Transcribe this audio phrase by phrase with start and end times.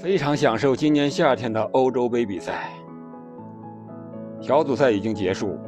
[0.00, 2.70] 非常享受今年夏天的欧洲杯比赛。
[4.40, 5.58] 小组赛已经结束，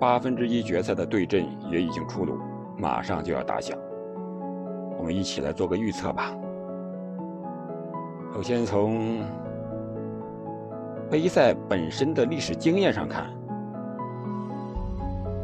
[0.00, 2.38] 八分之一决赛的对阵也已经出炉，
[2.78, 3.76] 马上就要打响。
[4.98, 6.34] 我们一起来做个预测吧。
[8.32, 9.18] 首先从
[11.10, 13.26] 杯赛本身的历史经验上看，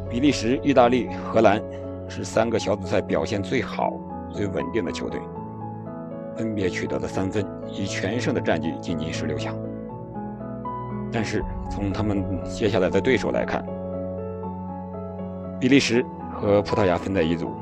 [0.08, 1.62] 比利时、意大利、荷兰
[2.08, 3.92] 是三个小组赛表现最好、
[4.30, 5.20] 最稳定的球队。
[6.36, 9.56] 分别取得了三分，以全胜的战绩晋级十六强。
[11.10, 13.64] 但是从他们接下来的对手来看，
[15.58, 16.04] 比利时
[16.34, 17.54] 和葡萄牙分在一组，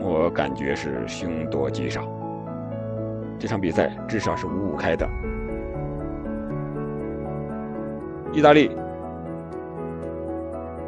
[0.00, 2.02] 我感觉是凶多吉少。
[3.38, 5.06] 这场比赛至少是五五开的。
[8.32, 8.70] 意大利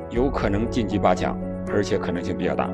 [0.09, 1.39] 有可能晋级八强，
[1.69, 2.71] 而且可能性比较大。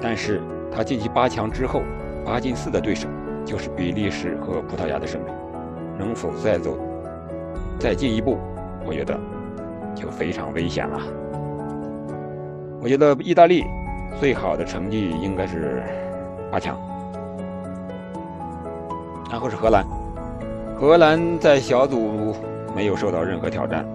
[0.00, 0.40] 但是
[0.72, 1.82] 他晋级八强之后。
[2.26, 3.08] 八进四的对手
[3.44, 5.30] 就是比利时和葡萄牙的胜利，
[5.96, 6.76] 能否再走
[7.78, 8.36] 再进一步？
[8.84, 9.16] 我觉得
[9.94, 11.00] 就非常危险了。
[12.80, 13.64] 我觉得意大利
[14.18, 15.84] 最好的成绩应该是
[16.50, 16.76] 八强，
[19.30, 19.84] 然后是荷兰。
[20.76, 22.34] 荷兰在小组
[22.74, 23.86] 没有受到任何挑战，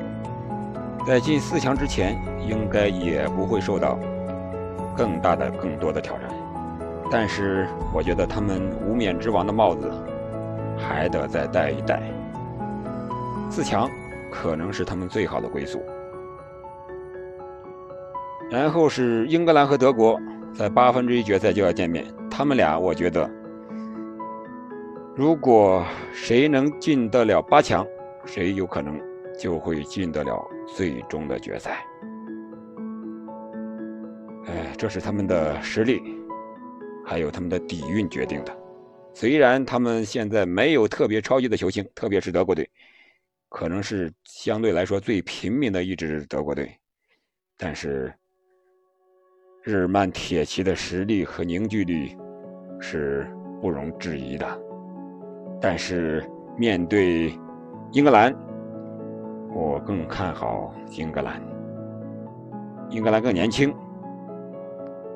[1.06, 4.00] 在进四强之前应该也不会受到
[4.96, 6.41] 更大的、更多的挑战。
[7.12, 9.92] 但是我觉得他们无冕之王的帽子
[10.78, 12.02] 还得再戴一戴。
[13.50, 13.90] 自强
[14.32, 15.84] 可能是他们最好的归宿。
[18.50, 20.18] 然后是英格兰和德国，
[20.54, 22.06] 在八分之一决赛就要见面。
[22.30, 23.30] 他们俩，我觉得，
[25.16, 27.86] 如果谁能进得了八强，
[28.26, 28.98] 谁有可能
[29.38, 30.42] 就会进得了
[30.76, 31.86] 最终的决赛。
[34.48, 36.02] 哎，这是他们的实力。
[37.12, 38.58] 还有他们的底蕴决定的。
[39.14, 42.70] 虽然他们现在没有特别超级的球星，特别是德国队，
[43.50, 46.74] 可能是相对来说最平民的一支德国队，
[47.58, 48.14] 但是
[49.62, 52.16] 日曼铁骑的实力和凝聚力
[52.80, 53.30] 是
[53.62, 54.48] 不容置疑的。
[55.60, 56.26] 但是
[56.58, 57.38] 面对
[57.92, 58.34] 英格兰，
[59.54, 61.44] 我更看好英格兰。
[62.90, 63.76] 英格兰更年轻。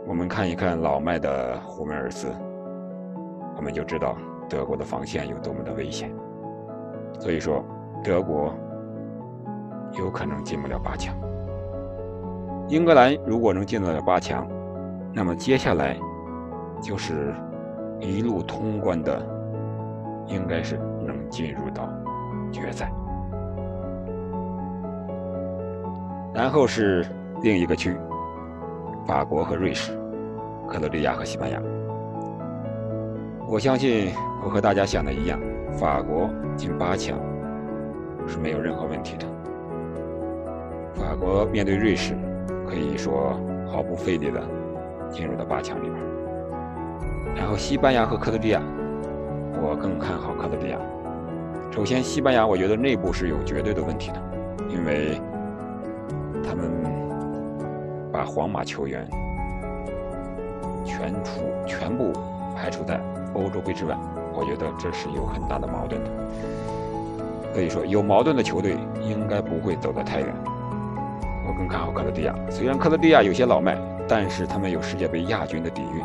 [0.07, 2.27] 我们看一看老迈的胡梅尔斯，
[3.57, 4.15] 我们就知道
[4.47, 6.13] 德国的防线有多么的危险。
[7.19, 7.65] 所以说，
[8.03, 8.53] 德国
[9.97, 11.15] 有可能进不了八强。
[12.67, 14.47] 英格兰如果能进得了八强，
[15.11, 15.97] 那么接下来
[16.79, 17.33] 就是
[17.99, 19.19] 一路通关的，
[20.27, 21.89] 应该是能进入到
[22.51, 22.91] 决赛。
[26.31, 27.03] 然后是
[27.41, 27.97] 另一个区。
[29.05, 29.91] 法国和瑞士，
[30.67, 31.61] 克罗地亚和西班牙。
[33.47, 34.11] 我相信
[34.43, 35.39] 我和大家想的一样，
[35.77, 36.27] 法国
[36.57, 37.19] 进八强
[38.25, 39.27] 是没有任何问题的。
[40.95, 42.15] 法国面对瑞士，
[42.67, 44.41] 可以说毫不费力的
[45.11, 45.93] 进入到八强里边。
[47.35, 48.61] 然后西班牙和克罗地亚，
[49.61, 50.79] 我更看好克罗地亚。
[51.69, 54.21] 首先，西班牙我觉得内部是有绝对的问题的，
[54.67, 55.21] 因为。
[58.15, 59.05] 把皇马球员
[60.85, 62.13] 全除全部
[62.55, 62.97] 排除在
[63.33, 63.97] 欧洲杯之外，
[64.33, 66.09] 我觉得这是有很大的矛盾的。
[67.53, 70.33] 可以说，有矛盾的球队应该不会走得太远。
[71.45, 73.77] 我更看好克罗地亚，虽然克罗地亚有些老迈，
[74.07, 76.01] 但是他们有世界杯亚军的底蕴，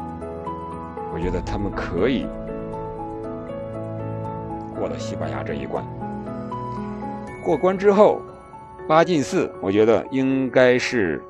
[1.14, 2.26] 我觉得他们可以
[4.76, 5.84] 过了西班牙这一关。
[7.44, 8.20] 过关之后，
[8.88, 11.22] 八进四，我觉得应该是。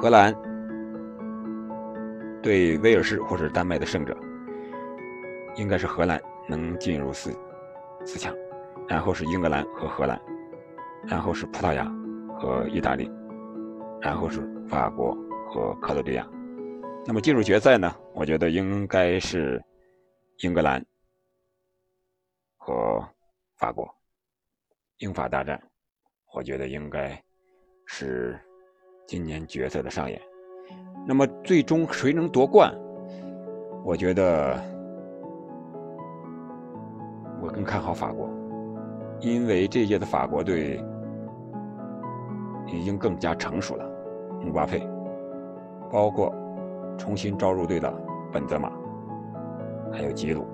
[0.00, 0.34] 荷兰
[2.42, 4.16] 对威尔士或者丹麦的胜者，
[5.56, 6.18] 应该是荷兰
[6.48, 7.30] 能进入四
[8.06, 8.34] 四强，
[8.88, 10.18] 然后是英格兰和荷兰，
[11.06, 11.84] 然后是葡萄牙
[12.38, 13.10] 和意大利，
[14.00, 15.14] 然后是法国
[15.46, 16.26] 和克罗地亚。
[17.04, 17.94] 那么进入决赛呢？
[18.14, 19.62] 我觉得应该是
[20.38, 20.82] 英格兰
[22.56, 23.06] 和
[23.58, 23.86] 法国，
[24.96, 25.62] 英法大战，
[26.32, 27.22] 我觉得应该
[27.84, 28.40] 是。
[29.10, 30.22] 今年决赛的上演，
[31.04, 32.72] 那么最终谁能夺冠？
[33.82, 34.56] 我觉得
[37.42, 38.30] 我更看好法国，
[39.18, 40.80] 因为这届的法国队
[42.68, 43.84] 已经更加成熟了。
[44.44, 44.88] 姆巴佩，
[45.90, 46.32] 包括
[46.96, 47.92] 重新招入队的
[48.32, 48.70] 本泽马，
[49.92, 50.46] 还有吉鲁，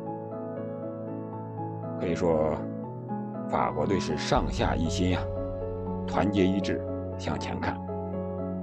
[2.01, 2.57] 可以说
[3.51, 5.21] 法国队是上下一心呀，
[6.07, 6.83] 团结一致
[7.19, 7.79] 向前看。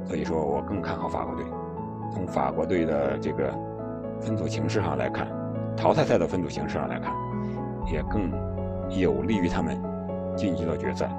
[0.06, 1.46] 所以说我更看好法国队。
[2.14, 3.52] 从法国队的这个
[4.22, 5.28] 分组形式上来看，
[5.76, 7.12] 淘汰赛的分组形式上来看，
[7.92, 8.32] 也更
[8.90, 9.82] 有利于他们
[10.36, 11.10] 晋级到决赛，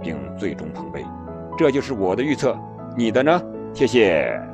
[0.00, 1.04] 并最终捧杯。
[1.58, 2.56] 这就是我的预测，
[2.96, 3.42] 你的呢？
[3.72, 4.53] 谢谢。